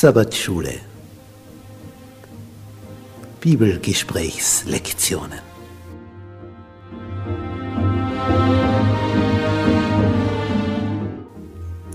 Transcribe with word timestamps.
Sabbatschule. 0.00 0.80
Bibelgesprächslektionen. 3.40 5.49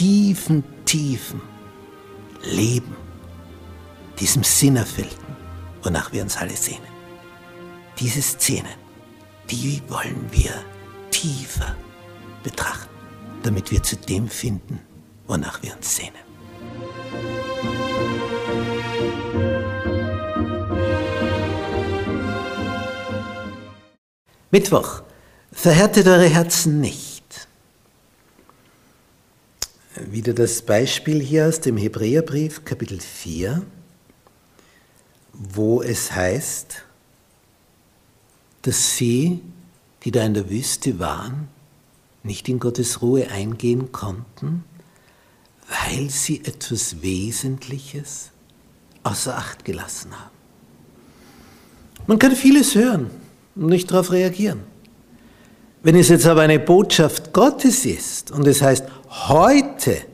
tiefen, 0.00 0.64
tiefen 0.86 1.42
Leben, 2.42 2.96
diesem 4.18 4.42
Sinnerfüllten, 4.42 5.36
wonach 5.82 6.10
wir 6.10 6.22
uns 6.22 6.38
alle 6.38 6.56
sehnen. 6.56 6.88
Diese 7.98 8.22
Szenen, 8.22 8.72
die 9.50 9.82
wollen 9.88 10.26
wir 10.30 10.52
tiefer 11.10 11.76
betrachten, 12.42 12.88
damit 13.42 13.70
wir 13.70 13.82
zu 13.82 13.94
dem 13.96 14.26
finden, 14.26 14.80
wonach 15.26 15.62
wir 15.62 15.76
uns 15.76 15.96
sehnen. 15.96 16.14
Mittwoch. 24.50 25.02
Verhärtet 25.52 26.06
eure 26.06 26.28
Herzen 26.28 26.80
nicht. 26.80 27.09
Wieder 30.08 30.32
das 30.32 30.62
Beispiel 30.62 31.20
hier 31.20 31.46
aus 31.46 31.60
dem 31.60 31.76
Hebräerbrief, 31.76 32.64
Kapitel 32.64 33.00
4, 33.00 33.62
wo 35.32 35.82
es 35.82 36.12
heißt, 36.12 36.82
dass 38.62 38.96
sie, 38.96 39.40
die 40.04 40.10
da 40.10 40.24
in 40.24 40.34
der 40.34 40.48
Wüste 40.48 40.98
waren, 40.98 41.48
nicht 42.22 42.48
in 42.48 42.60
Gottes 42.60 43.02
Ruhe 43.02 43.28
eingehen 43.30 43.92
konnten, 43.92 44.64
weil 45.68 46.08
sie 46.08 46.44
etwas 46.44 47.02
Wesentliches 47.02 48.30
außer 49.02 49.36
Acht 49.36 49.64
gelassen 49.64 50.12
haben. 50.18 50.30
Man 52.06 52.18
kann 52.18 52.34
vieles 52.34 52.74
hören, 52.74 53.10
und 53.56 53.66
nicht 53.66 53.90
darauf 53.90 54.12
reagieren. 54.12 54.60
Wenn 55.82 55.96
es 55.96 56.08
jetzt 56.08 56.26
aber 56.26 56.42
eine 56.42 56.58
Botschaft 56.58 57.32
Gottes 57.32 57.86
ist 57.86 58.30
und 58.30 58.46
es 58.46 58.60
heißt, 58.60 58.84
heute, 59.10 60.06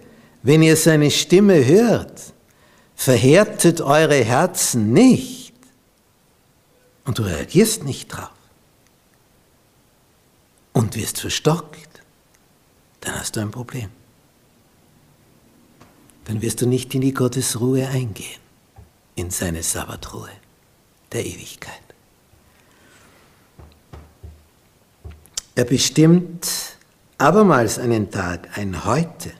wenn 0.43 0.63
ihr 0.63 0.77
seine 0.77 1.11
Stimme 1.11 1.65
hört, 1.65 2.33
verhärtet 2.95 3.81
eure 3.81 4.25
Herzen 4.25 4.93
nicht 4.93 5.55
und 7.05 7.19
du 7.19 7.23
reagierst 7.23 7.85
nicht 7.85 8.09
drauf 8.09 8.31
und 10.73 10.97
wirst 10.97 11.21
verstockt, 11.21 12.03
dann 13.01 13.15
hast 13.19 13.37
du 13.37 13.41
ein 13.41 13.51
Problem. 13.51 13.91
Dann 16.25 16.43
wirst 16.43 16.61
du 16.61 16.67
nicht 16.67 16.93
in 16.95 17.03
die 17.03 17.15
Gottesruhe 17.15 17.87
eingehen, 17.87 18.41
in 19.15 19.31
seine 19.31 19.63
Sabbatruhe 19.63 20.31
der 21.13 21.25
Ewigkeit. 21.25 21.81
Er 25.55 25.65
bestimmt 25.65 26.66
abermals 27.19 27.79
einen 27.79 28.11
Tag, 28.11 28.57
ein 28.59 28.85
Heute, 28.85 29.33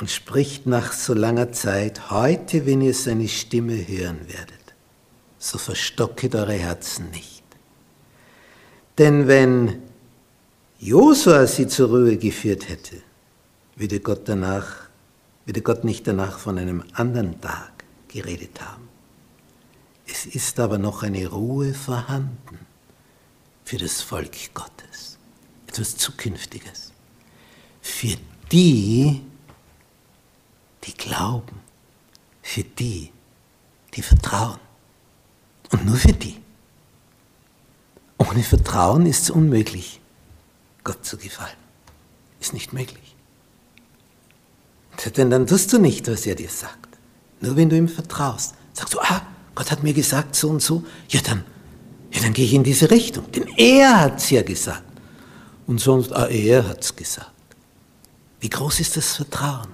und 0.00 0.10
spricht 0.10 0.66
nach 0.66 0.92
so 0.92 1.12
langer 1.14 1.52
Zeit, 1.52 2.10
heute, 2.10 2.64
wenn 2.64 2.80
ihr 2.80 2.94
seine 2.94 3.28
Stimme 3.28 3.86
hören 3.86 4.20
werdet, 4.28 4.74
so 5.38 5.58
verstocket 5.58 6.34
eure 6.34 6.54
Herzen 6.54 7.10
nicht. 7.10 7.42
Denn 8.98 9.28
wenn 9.28 9.82
Josua 10.78 11.46
sie 11.46 11.66
zur 11.66 11.90
Ruhe 11.90 12.16
geführt 12.16 12.68
hätte, 12.68 13.02
würde 13.76 14.00
Gott 14.00 14.22
danach, 14.24 14.88
würde 15.44 15.60
Gott 15.60 15.84
nicht 15.84 16.06
danach 16.06 16.38
von 16.38 16.58
einem 16.58 16.82
anderen 16.94 17.40
Tag 17.40 17.84
geredet 18.08 18.60
haben. 18.60 18.88
Es 20.06 20.26
ist 20.26 20.58
aber 20.58 20.78
noch 20.78 21.02
eine 21.02 21.26
Ruhe 21.28 21.74
vorhanden 21.74 22.58
für 23.64 23.76
das 23.76 24.02
Volk 24.02 24.54
Gottes, 24.54 25.09
etwas 25.70 25.96
Zukünftiges. 25.96 26.92
Für 27.80 28.16
die, 28.50 29.22
die 30.84 30.94
glauben, 30.94 31.60
für 32.42 32.64
die, 32.64 33.10
die 33.94 34.02
vertrauen. 34.02 34.58
Und 35.72 35.86
nur 35.86 35.96
für 35.96 36.12
die. 36.12 36.36
Ohne 38.18 38.42
Vertrauen 38.42 39.06
ist 39.06 39.22
es 39.22 39.30
unmöglich, 39.30 40.00
Gott 40.84 41.04
zu 41.04 41.16
gefallen. 41.16 41.56
Ist 42.40 42.52
nicht 42.52 42.72
möglich. 42.72 43.14
Denn 45.16 45.30
dann 45.30 45.46
tust 45.46 45.72
du 45.72 45.78
nicht, 45.78 46.08
was 46.08 46.26
er 46.26 46.34
dir 46.34 46.50
sagt. 46.50 46.98
Nur 47.40 47.56
wenn 47.56 47.70
du 47.70 47.76
ihm 47.76 47.88
vertraust. 47.88 48.54
Sagst 48.74 48.94
du, 48.94 49.00
ah, 49.00 49.22
Gott 49.54 49.70
hat 49.70 49.82
mir 49.82 49.94
gesagt 49.94 50.34
so 50.34 50.50
und 50.50 50.60
so. 50.60 50.84
Ja, 51.08 51.20
dann 51.22 51.44
ja, 52.12 52.20
dann 52.20 52.32
gehe 52.32 52.44
ich 52.44 52.54
in 52.54 52.64
diese 52.64 52.90
Richtung. 52.90 53.30
Denn 53.32 53.46
er 53.56 54.00
hat 54.00 54.18
es 54.18 54.30
ja 54.30 54.42
gesagt. 54.42 54.89
Und 55.70 55.80
sonst, 55.80 56.12
ah, 56.12 56.26
er 56.26 56.66
hat 56.66 56.82
es 56.82 56.96
gesagt. 56.96 57.30
Wie 58.40 58.50
groß 58.50 58.80
ist 58.80 58.96
das 58.96 59.14
Vertrauen? 59.14 59.68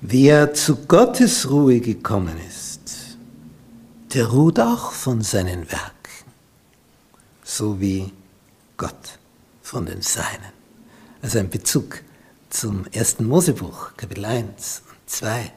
Wer 0.00 0.52
zu 0.52 0.74
Gottes 0.74 1.48
Ruhe 1.48 1.78
gekommen 1.78 2.36
ist, 2.48 2.80
der 4.12 4.26
ruht 4.26 4.58
auch 4.58 4.90
von 4.90 5.22
seinen 5.22 5.70
Werken, 5.70 6.26
so 7.44 7.80
wie 7.80 8.12
Gott 8.76 9.20
von 9.62 9.86
den 9.86 10.02
Seinen. 10.02 10.52
Also 11.22 11.38
ein 11.38 11.48
Bezug 11.48 12.02
zum 12.50 12.86
ersten 12.90 13.24
Mosebuch, 13.24 13.92
Kapitel 13.96 14.24
1 14.24 14.82
und 14.90 15.08
2, 15.08 15.52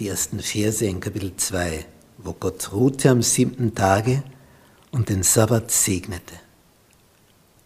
die 0.00 0.08
ersten 0.08 0.40
Verse 0.40 0.84
in 0.84 0.98
Kapitel 0.98 1.36
2 1.36 1.86
wo 2.18 2.32
Gott 2.32 2.72
ruhte 2.72 3.10
am 3.10 3.22
siebten 3.22 3.76
Tage 3.76 4.24
und 4.90 5.08
den 5.08 5.22
Sabbat 5.22 5.70
segnete, 5.70 6.34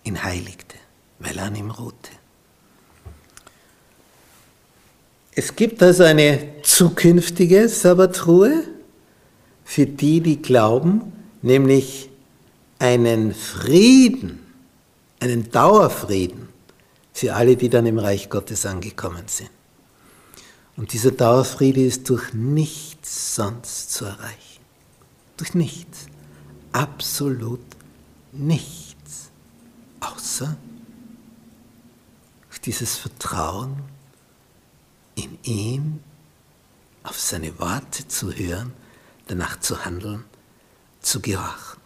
ihn 0.05 0.23
heiligte, 0.23 0.77
weil 1.19 1.39
er 1.39 1.45
an 1.45 1.55
ihm 1.55 1.71
ruhte. 1.71 2.11
Es 5.35 5.57
gibt 5.57 5.83
also 5.83 6.05
eine 6.05 6.63
zukünftige 6.63 7.69
Sabbatruhe 7.69 8.65
für 9.65 9.87
die, 9.87 10.21
die 10.21 10.43
glauben, 10.43 11.13
nämlich 11.41 12.11
einen 12.79 13.33
Frieden, 13.33 14.41
einen 15.21 15.51
Dauerfrieden 15.51 16.49
für 17.13 17.35
alle, 17.35 17.57
die 17.57 17.71
dann 17.71 17.87
im 17.87 17.99
Reich 17.99 18.29
Gottes 18.29 18.67
angekommen 18.67 19.25
sind. 19.27 19.51
Und 20.77 20.93
dieser 20.93 21.13
Dauerfriede 21.13 21.85
ist 21.85 22.09
durch 22.11 22.33
nichts 22.33 23.37
sonst 23.37 23.93
zu 23.93 24.05
erreichen. 24.07 24.63
Durch 25.37 25.55
nichts. 25.55 26.07
Absolut 26.73 27.61
nichts. 28.33 29.31
Außer 30.01 30.57
dieses 32.65 32.97
Vertrauen 32.97 33.77
in 35.15 35.39
ihn, 35.43 36.01
auf 37.03 37.19
seine 37.19 37.59
Worte 37.59 38.07
zu 38.07 38.33
hören, 38.33 38.73
danach 39.27 39.59
zu 39.61 39.85
handeln, 39.85 40.25
zu 41.01 41.21
gehorchen. 41.21 41.81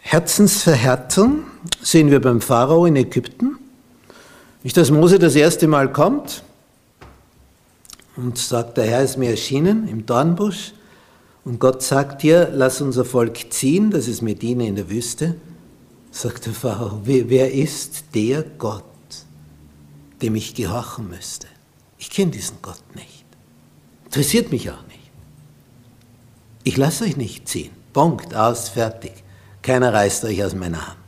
Herzensverhärtung 0.00 1.44
sehen 1.82 2.10
wir 2.10 2.20
beim 2.20 2.40
Pharao 2.40 2.86
in 2.86 2.96
Ägypten. 2.96 3.58
Nicht, 4.62 4.76
dass 4.76 4.90
Mose 4.90 5.18
das 5.18 5.34
erste 5.34 5.68
Mal 5.68 5.92
kommt 5.92 6.42
und 8.16 8.38
sagt, 8.38 8.78
der 8.78 8.86
Herr 8.86 9.02
ist 9.02 9.18
mir 9.18 9.30
erschienen 9.30 9.86
im 9.86 10.06
Dornbusch 10.06 10.72
Und 11.48 11.60
Gott 11.60 11.82
sagt 11.82 12.24
dir, 12.24 12.50
lass 12.52 12.82
unser 12.82 13.06
Volk 13.06 13.50
ziehen, 13.54 13.90
das 13.90 14.06
ist 14.06 14.20
Medina 14.20 14.64
in 14.64 14.76
der 14.76 14.90
Wüste. 14.90 15.36
Sagt 16.10 16.44
der 16.44 16.52
Pharao, 16.52 17.00
wer 17.04 17.54
ist 17.54 18.14
der 18.14 18.42
Gott, 18.42 18.84
dem 20.20 20.34
ich 20.34 20.54
gehorchen 20.54 21.08
müsste? 21.08 21.46
Ich 21.96 22.10
kenne 22.10 22.32
diesen 22.32 22.58
Gott 22.60 22.82
nicht. 22.94 23.24
Interessiert 24.04 24.52
mich 24.52 24.70
auch 24.70 24.86
nicht. 24.88 25.10
Ich 26.64 26.76
lasse 26.76 27.04
euch 27.04 27.16
nicht 27.16 27.48
ziehen. 27.48 27.70
Punkt, 27.94 28.34
aus, 28.34 28.68
fertig. 28.68 29.24
Keiner 29.62 29.94
reißt 29.94 30.26
euch 30.26 30.44
aus 30.44 30.54
meiner 30.54 30.86
Hand. 30.86 30.98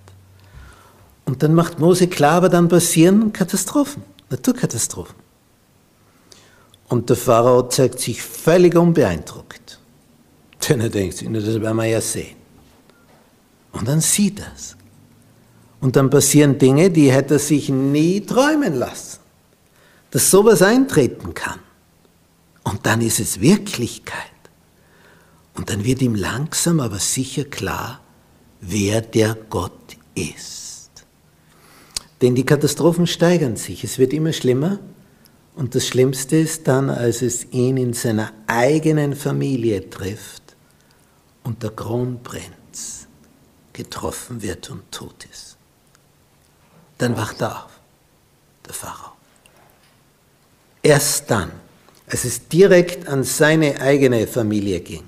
Und 1.26 1.42
dann 1.42 1.52
macht 1.52 1.80
Mose 1.80 2.08
klar, 2.08 2.36
aber 2.36 2.48
dann 2.48 2.70
passieren 2.70 3.34
Katastrophen, 3.34 4.02
Naturkatastrophen. 4.30 5.16
Und 6.88 7.10
der 7.10 7.16
Pharao 7.16 7.68
zeigt 7.68 8.00
sich 8.00 8.22
völlig 8.22 8.74
unbeeindruckt. 8.74 9.69
Denn 10.68 10.80
er 10.80 10.88
denkt, 10.90 11.20
das 11.20 11.60
werden 11.60 11.76
wir 11.76 11.86
ja 11.86 12.00
sehen. 12.00 12.36
Und 13.72 13.88
dann 13.88 14.00
sieht 14.00 14.40
er 14.40 14.52
es. 14.54 14.76
Und 15.80 15.96
dann 15.96 16.10
passieren 16.10 16.58
Dinge, 16.58 16.90
die 16.90 17.10
hätte 17.10 17.34
er 17.34 17.40
sich 17.40 17.68
nie 17.70 18.20
träumen 18.20 18.74
lassen. 18.74 19.20
Dass 20.10 20.30
sowas 20.30 20.60
eintreten 20.60 21.32
kann. 21.34 21.60
Und 22.64 22.84
dann 22.84 23.00
ist 23.00 23.20
es 23.20 23.40
Wirklichkeit. 23.40 24.26
Und 25.54 25.70
dann 25.70 25.84
wird 25.84 26.02
ihm 26.02 26.14
langsam 26.14 26.80
aber 26.80 26.98
sicher 26.98 27.44
klar, 27.44 28.00
wer 28.60 29.00
der 29.00 29.36
Gott 29.48 29.96
ist. 30.14 30.90
Denn 32.20 32.34
die 32.34 32.44
Katastrophen 32.44 33.06
steigern 33.06 33.56
sich, 33.56 33.82
es 33.82 33.98
wird 33.98 34.12
immer 34.12 34.32
schlimmer 34.32 34.78
und 35.54 35.74
das 35.74 35.86
Schlimmste 35.86 36.36
ist 36.36 36.68
dann, 36.68 36.90
als 36.90 37.22
es 37.22 37.50
ihn 37.50 37.76
in 37.76 37.92
seiner 37.94 38.32
eigenen 38.46 39.14
Familie 39.14 39.88
trifft 39.88 40.39
und 41.44 41.62
der 41.62 41.70
Kronprinz 41.70 43.06
getroffen 43.72 44.42
wird 44.42 44.70
und 44.70 44.90
tot 44.90 45.26
ist. 45.30 45.56
Dann 46.98 47.16
wacht 47.16 47.40
er 47.40 47.64
auf, 47.64 47.70
der 48.66 48.74
Pharao. 48.74 49.12
Erst 50.82 51.30
dann, 51.30 51.50
als 52.06 52.24
es 52.24 52.48
direkt 52.48 53.08
an 53.08 53.24
seine 53.24 53.80
eigene 53.80 54.26
Familie 54.26 54.80
ging, 54.80 55.04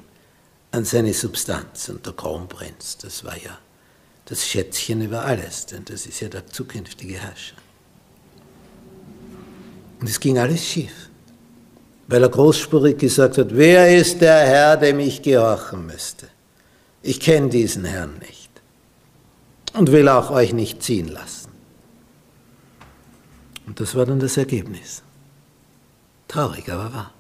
an 0.71 0.85
seine 0.85 1.13
Substanz 1.13 1.89
und 1.89 2.05
der 2.07 2.13
Kronprinz, 2.13 2.97
das 2.99 3.25
war 3.25 3.37
ja 3.37 3.59
das 4.25 4.47
Schätzchen 4.47 5.03
über 5.03 5.25
alles, 5.25 5.67
denn 5.67 5.85
das 5.85 6.07
ist 6.07 6.21
ja 6.21 6.29
der 6.29 6.47
zukünftige 6.47 7.19
Herrscher. 7.19 7.57
Und 10.01 10.09
es 10.09 10.19
ging 10.19 10.39
alles 10.39 10.65
schief, 10.65 11.11
weil 12.09 12.23
er 12.23 12.29
großspurig 12.29 12.99
gesagt 12.99 13.39
hat, 13.39 13.57
wer 13.57 13.97
ist 13.97 14.21
der 14.21 14.39
Herr, 14.39 14.77
dem 14.77 15.01
ich 15.01 15.23
gehorchen 15.23 15.87
müsste? 15.87 16.29
Ich 17.03 17.21
kenne 17.21 17.49
diesen 17.49 17.85
Herrn 17.85 18.19
nicht 18.19 18.51
und 19.75 19.91
will 19.93 20.09
auch 20.09 20.31
euch 20.31 20.53
nicht 20.53 20.83
ziehen 20.83 21.09
lassen. 21.09 21.51
Und 23.67 23.81
das 23.81 23.95
war 23.95 24.07
dann 24.07 24.21
das 24.21 24.37
Ergebnis. 24.37 25.03
Traurig, 26.29 26.71
aber 26.71 26.93
wahr. 26.93 27.11